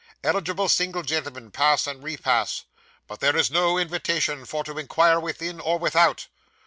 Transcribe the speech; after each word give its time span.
Eligible 0.23 0.67
single 0.67 1.03
gentlemen 1.03 1.51
pass 1.51 1.85
and 1.85 2.01
repass 2.01 2.65
but 3.07 3.19
there 3.19 3.35
is 3.35 3.51
no 3.51 3.77
invitation 3.77 4.45
for 4.45 4.63
to 4.63 4.79
inquire 4.79 5.19
within 5.19 5.59
or 5.59 5.77
without. 5.77 6.25